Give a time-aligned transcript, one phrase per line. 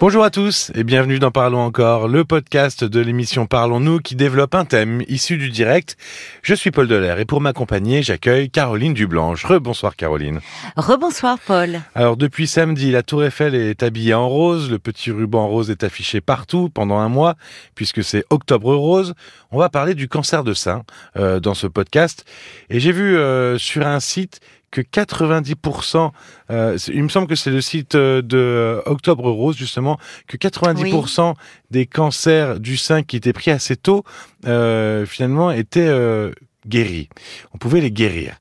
[0.00, 4.54] Bonjour à tous et bienvenue dans Parlons encore, le podcast de l'émission Parlons-nous qui développe
[4.54, 5.96] un thème issu du direct.
[6.42, 9.44] Je suis Paul Delair et pour m'accompagner, j'accueille Caroline Dublanche.
[9.44, 10.38] Rebonsoir Caroline.
[10.76, 11.80] Rebonsoir Paul.
[11.96, 15.82] Alors depuis samedi, la Tour Eiffel est habillée en rose, le petit ruban rose est
[15.82, 17.34] affiché partout pendant un mois
[17.74, 19.14] puisque c'est Octobre Rose.
[19.50, 20.84] On va parler du cancer de sein
[21.16, 22.24] euh, dans ce podcast
[22.70, 24.38] et j'ai vu euh, sur un site
[24.70, 26.12] que 90%,
[26.50, 30.36] euh, il me semble que c'est le site euh, de euh, Octobre Rose justement, que
[30.36, 31.34] 90%
[31.70, 34.04] des cancers du sein qui étaient pris assez tôt,
[34.46, 36.32] euh, finalement, étaient euh,
[36.66, 37.08] guéris.
[37.54, 38.36] On pouvait les guérir.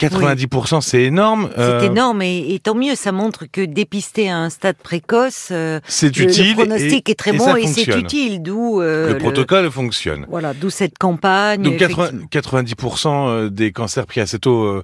[0.00, 1.50] 90% c'est énorme.
[1.54, 5.48] C'est euh, énorme et, et tant mieux, ça montre que dépister à un stade précoce,
[5.50, 6.50] euh, C'est le, utile.
[6.50, 10.26] le pronostic et, est très et bon et c'est utile, d'où euh, Le protocole fonctionne.
[10.28, 11.62] Voilà, d'où cette campagne.
[11.62, 12.66] Donc 80 effectivement.
[13.08, 14.82] 90% euh, des cancers pris assez tôt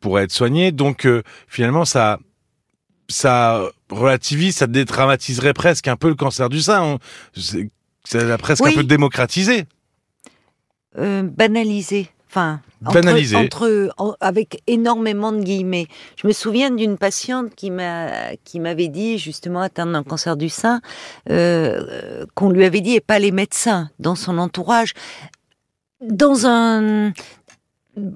[0.00, 0.72] pourraient être soignés.
[0.72, 1.06] Donc
[1.46, 2.18] finalement, ça,
[3.08, 6.98] ça relativise, ça dédramatiserait presque un peu le cancer du sein.
[8.04, 8.72] Ça l'a presque Oui.
[8.72, 9.66] un peu démocratisé.
[10.96, 12.08] Banalisé.
[12.34, 13.36] Enfin, Banalisé.
[13.36, 13.90] Entre,
[14.20, 15.86] avec énormément de guillemets.
[16.20, 20.48] Je me souviens d'une patiente qui m'a qui m'avait dit justement atteinte d'un cancer du
[20.48, 20.80] sein,
[21.30, 24.94] euh, qu'on lui avait dit et pas les médecins dans son entourage,
[26.00, 27.12] dans un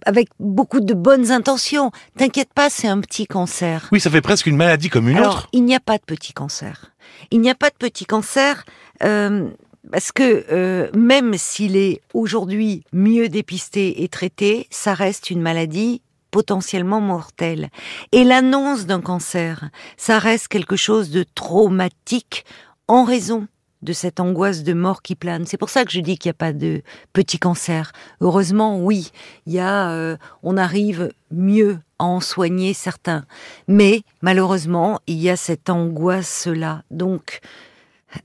[0.05, 1.93] avec beaucoup de bonnes intentions.
[2.17, 3.89] T'inquiète pas, c'est un petit cancer.
[3.93, 5.49] Oui, ça fait presque une maladie comme une Alors, autre.
[5.53, 6.93] il n'y a pas de petit cancer.
[7.31, 8.65] Il n'y a pas de petit cancer
[9.05, 9.49] euh,
[9.91, 16.03] parce que euh, même s'il est aujourd'hui mieux dépisté et traité, ça reste une maladie
[16.31, 17.71] potentiellement mortelle.
[18.13, 22.45] Et l'annonce d'un cancer, ça reste quelque chose de traumatique
[22.87, 23.47] en raison
[23.83, 25.47] de cette angoisse de mort qui plane.
[25.47, 27.93] C'est pour ça que je dis qu'il n'y a pas de petit cancer.
[28.21, 29.11] Heureusement, oui,
[29.47, 33.25] il y a, euh, on arrive mieux à en soigner certains.
[33.69, 36.83] Mais malheureusement, il y a cette angoisse-là.
[36.91, 37.41] Donc,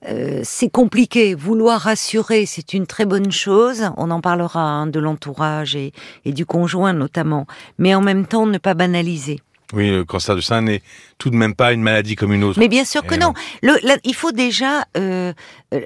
[0.07, 1.35] euh, c'est compliqué.
[1.35, 3.89] Vouloir rassurer, c'est une très bonne chose.
[3.97, 5.91] On en parlera hein, de l'entourage et,
[6.25, 7.47] et du conjoint notamment.
[7.77, 9.39] Mais en même temps, ne pas banaliser.
[9.73, 10.83] Oui, le cancer du sein n'est
[11.17, 12.59] tout de même pas une maladie comme une autre.
[12.59, 13.33] Mais bien sûr que non.
[13.63, 15.33] Le, la- il faut déjà euh,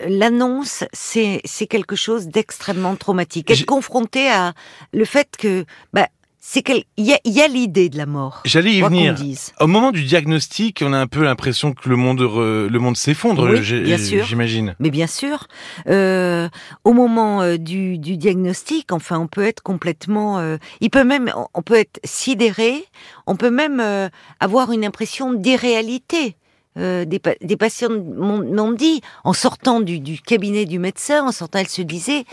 [0.08, 3.50] l'annonce, c'est quelque chose d'extrêmement traumatique.
[3.50, 4.54] Être confronté à
[4.94, 5.64] le fait que
[5.94, 6.08] bah
[6.40, 8.42] c'est qu'il y a, a l'idée de la mort.
[8.46, 9.16] J'allais y venir.
[9.60, 12.96] Au moment du diagnostic, on a un peu l'impression que le monde, re- le monde
[12.96, 14.76] s'effondre, Oui, j'imagine.
[14.80, 15.48] Mais bien sûr,
[15.88, 16.48] euh,
[16.84, 21.34] au moment euh, du, du diagnostic, enfin, on peut être complètement, euh, il peut même,
[21.54, 22.86] on peut être sidéré,
[23.26, 24.08] on peut même euh,
[24.40, 26.36] avoir une impression d'irréalité.
[26.78, 31.32] Euh, des, pa- des patients m'ont dit, en sortant du, du cabinet du médecin, en
[31.32, 32.24] sortant, elles se disaient, euh,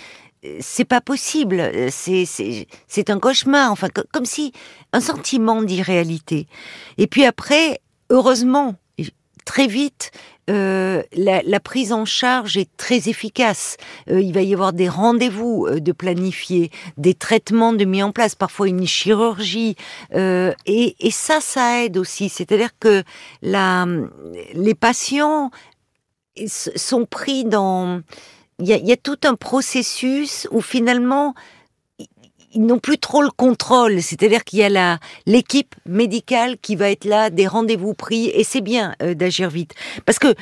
[0.61, 4.53] c'est pas possible, c'est un cauchemar, enfin, co- comme si
[4.93, 6.47] un sentiment d'irréalité.
[6.99, 8.75] Et puis après, heureusement,
[9.45, 10.11] très vite,
[10.51, 13.77] euh, la, la prise en charge est très efficace.
[14.11, 18.13] Euh, il va y avoir des rendez-vous euh, de planifier, des traitements de mis en
[18.13, 19.77] place, parfois une chirurgie,
[20.15, 22.29] euh, et, et ça, ça aide aussi.
[22.29, 23.03] C'est-à-dire que
[23.43, 23.87] la,
[24.55, 25.51] les patients
[26.47, 28.03] sont pris dans,
[28.59, 31.35] il y a, il y a tout un processus où finalement
[32.57, 36.91] ils n'ont plus trop le contrôle, c'est-à-dire qu'il y a la l'équipe médicale qui va
[36.91, 39.73] être là, des rendez-vous pris, et c'est bien euh, d'agir vite,
[40.07, 40.35] parce que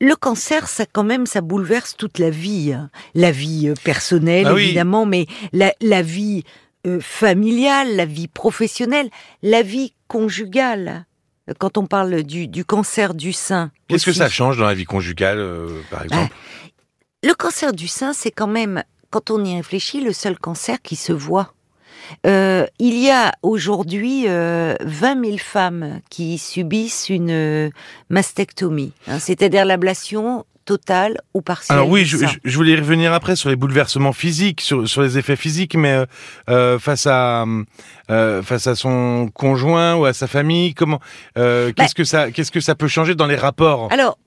[0.00, 2.90] le cancer, ça quand même, ça bouleverse toute la vie, hein.
[3.14, 4.64] la vie euh, personnelle Ah oui.
[4.66, 6.44] évidemment, mais la, la vie
[6.86, 9.10] euh, familiale, la vie professionnelle,
[9.42, 11.06] la vie conjugale.
[11.58, 14.84] Quand on parle du, du cancer du sein, Qu'est-ce que ça change dans la vie
[14.84, 16.34] conjugale, euh, par exemple?
[17.22, 20.96] Le cancer du sein, c'est quand même, quand on y réfléchit, le seul cancer qui
[20.96, 21.52] se voit.
[22.26, 27.70] Euh, il y a aujourd'hui euh, 20 000 femmes qui subissent une euh,
[28.10, 31.78] mastectomie, hein, c'est-à-dire l'ablation totale ou partielle.
[31.78, 32.18] Alors oui, je,
[32.56, 36.06] voulais y revenir après sur les bouleversements physiques, sur, sur les effets physiques, mais euh,
[36.50, 37.46] euh, face à
[38.10, 41.00] euh, face à son conjoint ou à sa famille, comment
[41.38, 43.88] euh, Bah qu'est-ce que ça qu'est-ce que ça peut changer dans les rapports?
[43.90, 44.18] Alors,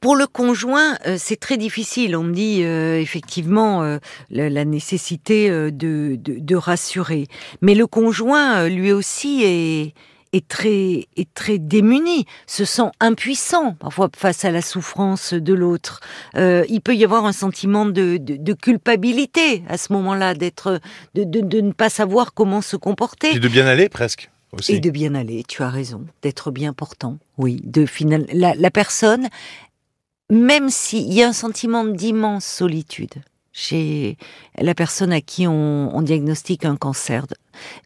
[0.00, 2.16] pour le conjoint, euh, c'est très difficile.
[2.16, 3.98] On me dit euh, effectivement euh,
[4.30, 7.26] la, la nécessité de, de, de rassurer.
[7.62, 9.94] Mais le conjoint, lui aussi, est,
[10.32, 16.00] est, très, est très démuni, se sent impuissant parfois face à la souffrance de l'autre.
[16.34, 20.80] Il peut y avoir un sentiment de, de, culpabilité à ce moment-là, d'être,
[21.14, 23.30] de, ne pas savoir comment se comporter.
[23.30, 24.74] Puis de bien aller presque aussi.
[24.74, 27.18] Et de bien aller, tu as raison, d'être bien portant.
[27.38, 29.28] Oui, de final, la, la personne,
[30.30, 33.14] même s'il y a un sentiment d'immense solitude
[33.52, 34.18] chez
[34.58, 37.26] la personne à qui on, diagnostique un cancer,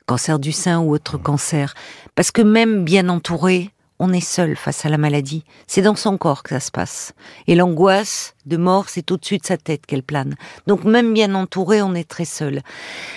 [0.06, 1.74] cancer du sein ou autre cancer,
[2.16, 3.70] parce que même bien entouré,
[4.00, 5.44] on est seul face à la maladie.
[5.68, 7.12] C'est dans son corps que ça se passe.
[7.46, 10.34] Et l'angoisse de mort, c'est au-dessus de sa tête qu'elle plane.
[10.66, 12.62] Donc même bien entouré, on est très seul.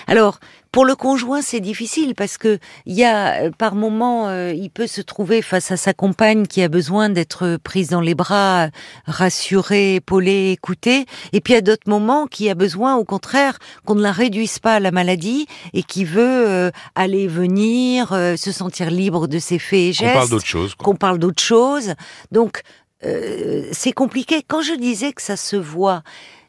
[0.06, 0.38] Alors,
[0.74, 4.70] pour le conjoint, c'est difficile parce que il y a euh, par moment, euh, il
[4.70, 8.70] peut se trouver face à sa compagne qui a besoin d'être prise dans les bras,
[9.06, 14.02] rassurée, épaulée, écoutée, et puis à d'autres moments qui a besoin, au contraire, qu'on ne
[14.02, 19.28] la réduise pas à la maladie et qui veut euh, aller venir, se sentir libre
[19.28, 20.12] de ses faits et gestes.
[20.12, 20.74] Qu'on parle d'autre chose.
[20.74, 21.94] Qu'on parle d'autre chose.
[22.32, 22.62] Donc
[23.02, 24.42] c'est compliqué.
[24.46, 26.02] Quand je disais que ça se voit,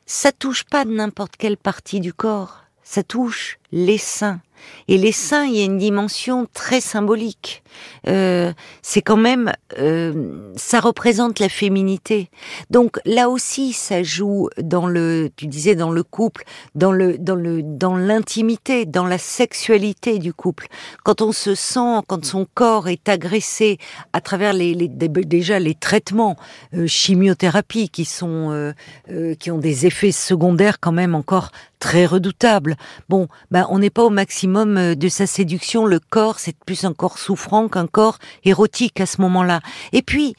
[0.06, 4.40] ça touche pas n'importe quelle partie du corps ça touche les seins.
[4.88, 7.64] Et les seins, il y a une dimension très symbolique.
[8.08, 12.30] Euh, c'est quand même, euh, ça représente la féminité.
[12.70, 16.44] Donc là aussi, ça joue dans le, tu disais dans le couple,
[16.74, 20.68] dans le, dans le, dans l'intimité, dans la sexualité du couple.
[21.04, 23.78] Quand on se sent, quand son corps est agressé
[24.14, 26.38] à travers les, les déjà les traitements,
[26.74, 28.74] euh, chimiothérapie qui sont, euh,
[29.12, 32.78] euh, qui ont des effets secondaires quand même encore très redoutables.
[33.10, 35.86] Bon, ben on n'est pas au maximum de sa séduction.
[35.86, 39.62] Le corps, c'est plus un corps souffrant qu'un corps érotique à ce moment-là.
[39.94, 40.36] Et puis,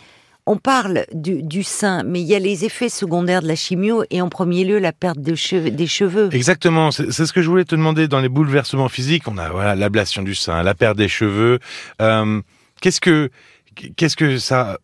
[0.49, 4.21] on parle du, sein, mais il y a les effets secondaires de la chimio et
[4.23, 6.29] en premier lieu la perte de cheveux, des cheveux.
[6.33, 9.27] Exactement, c'est ce que je voulais te demander dans les bouleversements physiques.
[9.27, 11.59] On a voilà l'ablation du sein, la perte des cheveux.
[12.01, 12.41] Euh,
[12.81, 13.31] qu'est-ce que
[13.97, 14.79] qu'est-ce que ça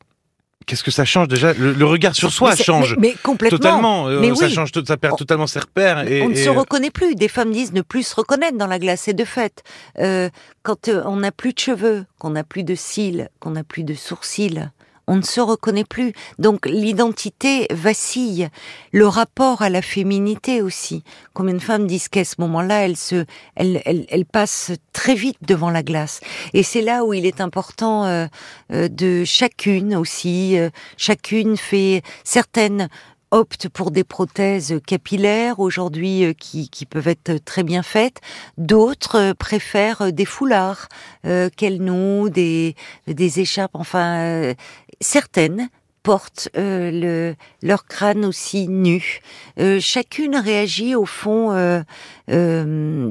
[0.66, 1.52] Qu'est-ce que ça change déjà?
[1.52, 2.96] Le, regard sur soi change.
[2.98, 3.58] Mais, complètement.
[3.58, 4.08] Totalement.
[4.08, 6.06] Euh, ça change, ça perd totalement ses repères.
[6.08, 7.14] Et, on ne se reconnaît plus.
[7.14, 9.08] Des femmes disent ne plus se reconnaître dans la glace.
[9.08, 9.62] Et de fait,
[9.98, 10.28] euh,
[10.62, 13.84] quand euh, on n'a plus de cheveux, qu'on n'a plus de cils, qu'on n'a plus
[13.84, 14.68] de sourcils,
[15.06, 16.12] on ne se reconnaît plus.
[16.38, 18.48] Donc l'identité vacille.
[18.92, 21.02] Le rapport à la féminité aussi.
[21.34, 23.24] Combien de femmes disent qu'à ce moment-là, elles se,
[23.56, 26.20] elles, elles, passent très vite devant la glace.
[26.54, 28.26] Et c'est là où il est important euh,
[28.72, 30.58] euh, de chacune aussi.
[30.58, 32.88] Euh, chacune fait certaines
[33.32, 38.20] optent pour des prothèses capillaires aujourd'hui euh, qui, qui, peuvent être très bien faites.
[38.58, 40.88] D'autres euh, préfèrent des foulards
[41.26, 42.76] euh, qu'elles nouent, des,
[43.08, 43.72] des écharpes.
[43.74, 44.52] Enfin,
[45.00, 45.68] certaines
[46.02, 49.20] portent euh, le, leur crâne aussi nu.
[49.58, 51.82] Euh, chacune réagit au fond euh,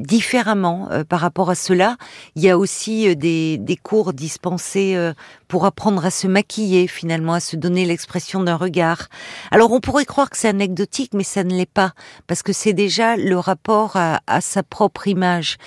[0.03, 1.97] différemment par rapport à cela.
[2.35, 4.97] Il y a aussi des, des cours dispensés
[5.47, 9.09] pour apprendre à se maquiller finalement, à se donner l'expression d'un regard.
[9.51, 11.93] Alors on pourrait croire que c'est anecdotique, mais ça ne l'est pas,
[12.25, 15.57] parce que c'est déjà le rapport à, à sa propre image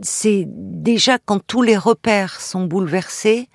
[0.00, 3.48] c'est déjà quand tous les repères sont bouleversés,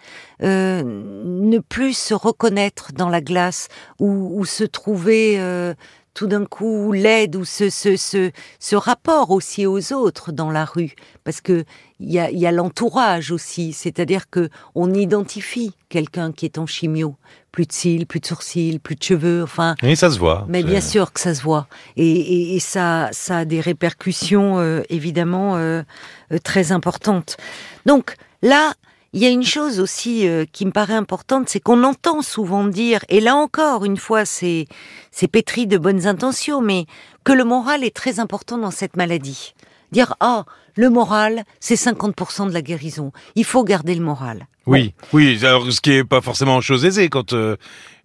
[0.43, 3.69] euh, ne plus se reconnaître dans la glace
[3.99, 5.73] ou, se trouver euh,
[6.17, 11.41] tout d'un coup l'aide ou ce, ce, rapport aussi aux autres dans la rue, parce
[11.41, 11.63] que
[11.99, 17.15] il y a, l'entourage aussi, c'est-à-dire que on identifie quelqu'un qui est en chimio,
[17.51, 19.75] plus de cils, plus de sourcils, plus de cheveux, enfin.
[19.83, 20.47] Et ça se voit.
[20.49, 21.67] Mais bien sûr que ça se voit,
[21.97, 25.83] et, ça, ça a des répercussions euh, évidemment euh,
[26.31, 27.37] euh, très importantes.
[27.85, 28.73] Donc là,
[29.17, 32.99] il y a une chose aussi qui me paraît importante, c'est qu'on entend souvent dire,
[33.09, 34.67] et là encore, une fois, c'est
[35.11, 36.85] c'est pétri de bonnes intentions, mais
[37.23, 39.55] que le moral est très important dans cette maladie.
[39.91, 40.45] Dire ah
[40.77, 43.11] le moral, c'est 50% de la guérison.
[43.35, 44.47] Il faut garder le moral.
[44.67, 45.39] Oui, oui.
[45.43, 47.57] Alors, ce qui est pas forcément chose aisée quand euh,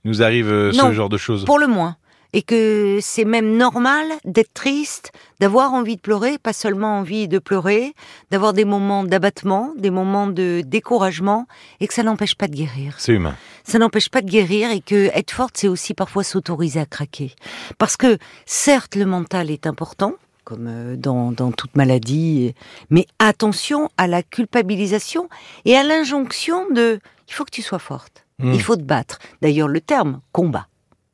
[0.05, 1.45] nous arrive euh, ce genre de choses.
[1.45, 1.97] Pour le moins.
[2.33, 7.39] Et que c'est même normal d'être triste, d'avoir envie de pleurer, pas seulement envie de
[7.39, 7.95] pleurer,
[8.31, 11.47] d'avoir des moments d'abattement, des moments de découragement,
[11.81, 12.95] et que ça n'empêche pas de guérir.
[12.99, 13.37] C'est humain.
[13.65, 17.35] Ça n'empêche pas de guérir et que être forte, c'est aussi parfois s'autoriser à craquer.
[17.79, 22.55] Parce que certes, le mental est important, comme euh, dans, toute maladie.
[22.91, 25.29] Mais attention à la culpabilisation
[25.65, 28.53] et à l'injonction de il faut que tu sois forte, hmm.
[28.53, 29.19] il faut te battre.
[29.41, 30.67] D'ailleurs, le terme combat.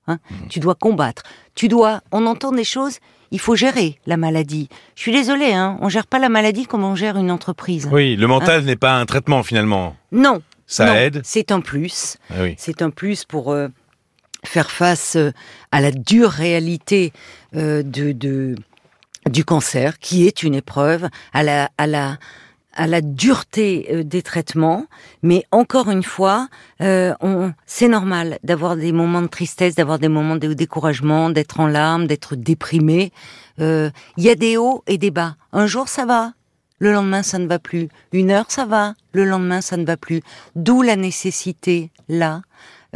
[0.09, 0.49] Hein, hmm.
[0.49, 1.23] Tu dois combattre.
[1.55, 2.01] Tu dois.
[2.11, 2.99] On entend des choses.
[3.31, 4.69] Il faut gérer la maladie.
[4.97, 7.89] Je suis désolée, hein, on gère pas la maladie comme on gère une entreprise.
[7.93, 9.97] Oui, le mental hein n'est pas un traitement finalement.
[10.13, 10.43] Non.
[10.67, 11.21] Ça aide.
[11.25, 12.17] C'est un plus.
[12.31, 13.69] Ah c'est un plus pour euh,
[14.45, 15.31] faire face euh,
[15.73, 17.13] à la dure réalité
[17.53, 18.55] de, de
[19.29, 22.19] du cancer, qui est une épreuve à la, à la,
[22.79, 24.87] à la dureté euh, des traitements,
[25.23, 26.49] mais encore une fois,
[26.81, 27.13] euh,
[27.67, 32.07] c'est normal d'avoir des moments de tristesse, d'avoir des moments de découragement, d'être en larmes,
[32.07, 33.13] d'être déprimé.
[33.61, 35.37] Euh, il y a des hauts et des bas.
[35.53, 36.33] Un jour ça va,
[36.79, 37.89] le lendemain ça ne va plus.
[38.13, 40.23] Une heure ça va, le lendemain ça ne va plus.
[40.55, 42.43] D'où la nécessité là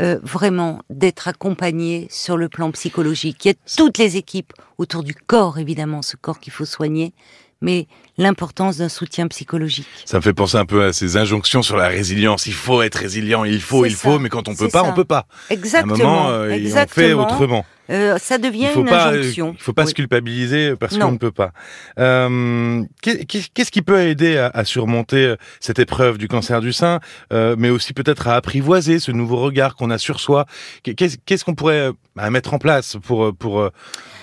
[0.00, 3.44] euh, vraiment d'être accompagné sur le plan psychologique.
[3.44, 7.12] Il y a toutes les équipes autour du corps, évidemment, ce corps qu'il faut soigner,
[7.60, 7.86] mais
[8.18, 9.86] l'importance d'un soutien psychologique.
[10.04, 12.46] Ça me fait penser un peu à ces injonctions sur la résilience.
[12.46, 15.04] Il faut être résilient, il faut, il faut, mais quand on peut pas, on peut
[15.04, 15.26] pas.
[15.50, 15.94] Exactement.
[15.94, 17.64] À un moment, euh, on fait autrement.
[17.90, 19.50] Euh, ça devient une injonction.
[19.50, 21.52] Il ne faut pas se culpabiliser parce qu'on ne peut pas.
[21.98, 27.00] Euh, Qu'est-ce qui peut aider à, à, surmonter euh, cette épreuve du cancer du sein,
[27.32, 30.46] euh, mais aussi peut-être à apprivoiser ce nouveau regard qu'on a sur soi?
[30.84, 33.68] Qu'est-ce qu'on pourrait euh, mettre en place pour pour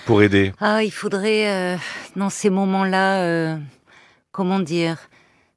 [0.06, 0.52] pour aider?
[0.60, 1.78] Ah, il faudrait
[2.16, 3.58] dans ces moments-là,
[4.32, 4.96] comment dire,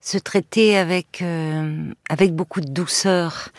[0.01, 1.23] se traiter avec
[2.09, 3.49] avec beaucoup de douceur.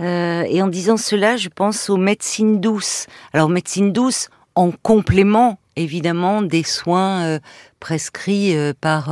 [0.00, 3.06] Euh, et en disant cela, je pense aux médecines douces.
[3.32, 7.38] Alors médecine douce en complément évidemment des soins euh,
[7.80, 9.10] prescrits euh, par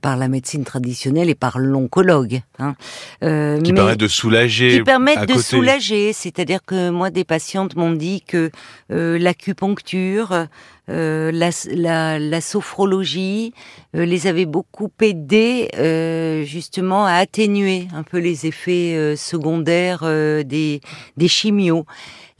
[0.00, 2.42] par la médecine traditionnelle et par l'oncologue.
[2.58, 2.74] Hein.
[3.20, 4.78] qui permettent de soulager.
[4.78, 8.50] Qui permettent de soulager, c'est-à-dire que moi, des patientes m'ont dit que
[8.88, 10.46] l'acupuncture,
[10.90, 13.54] euh, la, la, la, sophrologie
[13.94, 20.02] euh, les avait beaucoup aidés euh, justement à atténuer un peu les effets secondaires
[20.44, 20.80] des,
[21.16, 21.86] des chimios.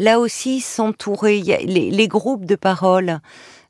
[0.01, 3.21] Là aussi, s'entourer, les, les, groupes de parole,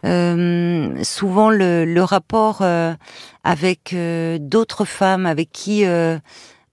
[0.03, 2.63] souvent le, le rapport
[3.45, 3.95] avec
[4.41, 5.85] d'autres femmes avec qui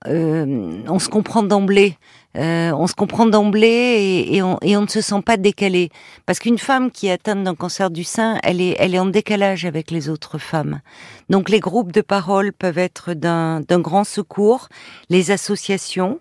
[0.06, 1.98] on se comprend d'emblée.
[2.38, 5.90] Euh, on se comprend d'emblée et, on, ne se sent pas décalé.
[6.26, 9.08] Parce qu'une femme qui est atteinte d'un cancer du sein, elle est, elle est en
[9.08, 10.82] décalage avec les autres femmes.
[11.30, 14.70] Donc les groupes de parole peuvent être d'un grand secours,
[15.10, 16.20] les associations,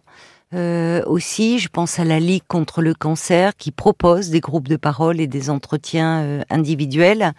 [0.55, 4.77] euh, aussi, je pense à la Ligue contre le cancer qui propose des groupes de
[4.77, 7.33] parole et des entretiens euh, individuels.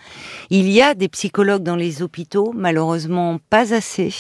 [0.52, 4.14] Il y a des psychologues dans les hôpitaux, malheureusement pas assez,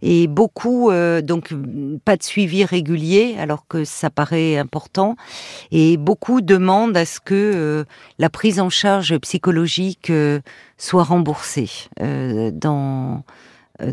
[0.00, 1.52] et beaucoup, euh, donc
[2.04, 5.16] pas de suivi régulier, alors que ça paraît important,
[5.70, 7.84] et beaucoup demandent à ce que
[8.18, 10.10] la prise en charge psychologique
[10.78, 11.70] soit remboursée
[12.00, 13.20] dans euh,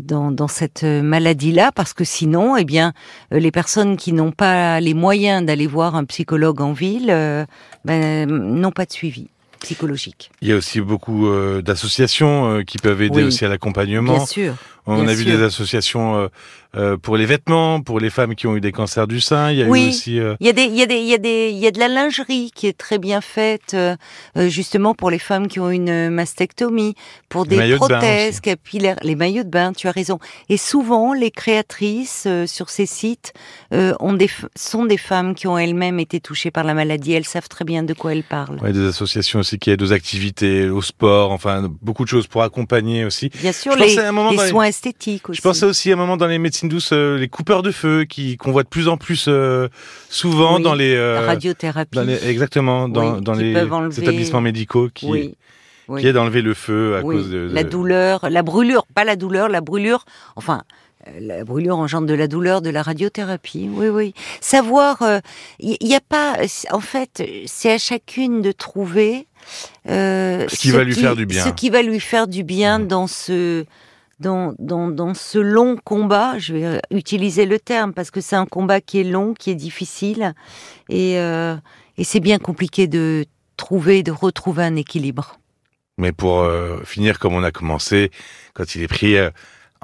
[0.02, 2.92] dans, dans, cette maladie-là, parce que sinon, eh bien,
[3.32, 7.44] euh, les personnes qui n'ont pas les moyens d'aller voir un psychologue en ville euh,
[7.84, 9.28] ben, n'ont pas de suivi
[9.60, 10.30] psychologique.
[10.42, 11.26] Il y a aussi beaucoup
[11.62, 14.16] d'associations qui peuvent aider aussi à l'accompagnement.
[14.16, 14.56] Bien sûr.
[14.86, 16.28] On a vu des associations euh,
[16.76, 19.50] euh, pour les vêtements, pour les femmes qui ont eu des cancers du sein.
[19.50, 20.18] Il y a oui, aussi.
[20.18, 20.34] Euh...
[20.40, 21.70] Il y a des, il y a des, il y a des, il y a
[21.70, 23.96] de la lingerie qui est très bien faite, euh,
[24.36, 26.94] euh, justement pour les femmes qui ont une mastectomie,
[27.30, 29.72] pour des prothèses capillaires, les maillots de bain.
[29.72, 30.18] Tu as raison.
[30.50, 33.32] Et souvent, les créatrices sur ces sites
[33.72, 37.12] ont des, sont des femmes qui ont elles-mêmes été touchées par la maladie.
[37.12, 38.60] Elles savent très bien de quoi elles parlent.
[38.60, 42.42] Ouais, des associations aussi qui aident aux activités, au sport, enfin beaucoup de choses pour
[42.42, 43.30] accompagner aussi.
[43.40, 45.38] Bien sûr, les, les soins esthétique aussi.
[45.38, 48.04] Je pensais aussi à un moment dans les médecines douces, euh, les coupeurs de feu
[48.04, 49.68] qui qu'on voit de plus en plus euh,
[50.10, 51.98] souvent dans les euh, radiothérapie.
[52.26, 53.54] exactement dans, dans les
[53.98, 56.00] établissements médicaux qui oui.
[56.00, 59.16] qui aident à enlever le feu à cause de, la douleur, la brûlure, pas la
[59.16, 60.04] douleur, la brûlure.
[60.36, 60.62] Enfin,
[61.20, 63.68] la brûlure engendre de la douleur, de la radiothérapie.
[63.70, 64.14] Oui, oui.
[64.40, 65.02] Savoir,
[65.60, 66.36] il n'y a pas,
[66.70, 69.26] en fait, c'est à chacune de trouver
[69.88, 71.44] euh, ce qui va lui faire du bien.
[71.44, 72.86] Ce qui va lui faire du bien mmh.
[72.86, 73.64] dans ce
[74.20, 78.46] dans, dans, dans, ce long combat, je vais utiliser le terme parce que c'est un
[78.46, 80.34] combat qui est long, qui est difficile,
[80.88, 81.56] et, euh,
[81.96, 83.24] et c'est bien compliqué de
[83.56, 85.38] trouver, de retrouver un équilibre.
[85.98, 88.10] Mais pour euh, finir comme on a commencé,
[88.52, 89.30] quand il est pris euh,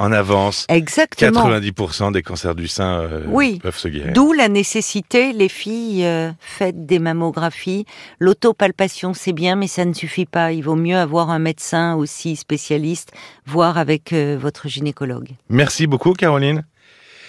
[0.00, 0.64] en avance.
[0.70, 1.46] Exactement.
[1.46, 4.14] 90% des cancers du sein euh, peuvent se guérir.
[4.14, 7.84] D'où la nécessité, les filles, euh, faites des mammographies.
[8.18, 10.52] L'autopalpation, c'est bien, mais ça ne suffit pas.
[10.52, 13.12] Il vaut mieux avoir un médecin aussi spécialiste,
[13.44, 15.28] voire avec euh, votre gynécologue.
[15.50, 16.64] Merci beaucoup, Caroline.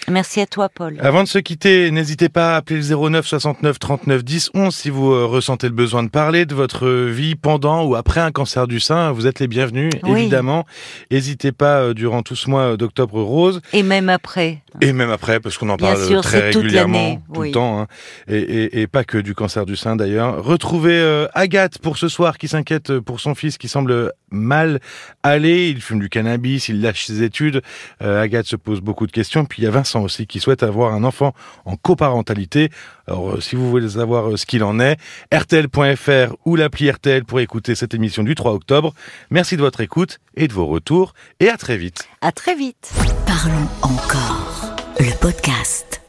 [0.08, 0.98] Merci à toi, Paul.
[1.00, 4.90] Avant de se quitter, n'hésitez pas à appeler le 09 69 39 10 11 si
[4.90, 8.66] vous euh, ressentez le besoin de parler de votre vie pendant ou après un cancer
[8.66, 9.12] du sein.
[9.12, 10.66] Vous êtes les bienvenus, évidemment.
[11.12, 13.60] N'hésitez pas euh, durant tout ce mois d'octobre rose.
[13.72, 14.62] Et même après.
[14.80, 17.80] Et même après, parce qu'on en parle très régulièrement, tout le temps.
[17.80, 17.86] Hein.
[18.26, 20.42] Et, et, et, pas que du cancer du sein d'ailleurs.
[20.42, 24.80] Retrouvez euh, Agathe pour ce soir qui s'inquiète pour son fils qui semble mal
[25.22, 25.68] aller.
[25.68, 27.62] Il fume du cannabis, il lâche ses études.
[28.00, 29.44] Agathe se pose beaucoup de questions.
[29.44, 31.34] Puis il y a Vincent aussi qui souhaite avoir un enfant
[31.64, 32.70] en coparentalité.
[33.06, 34.96] Alors, euh, si vous voulez savoir euh, ce qu'il en est,
[35.32, 38.94] rtl.fr ou l'appli RTL pour écouter cette émission du 3 octobre.
[39.30, 42.08] Merci de votre écoute et de vos retours et à très vite.
[42.20, 42.92] À très vite.
[43.26, 44.76] Parlons encore.
[44.98, 46.01] Le podcast.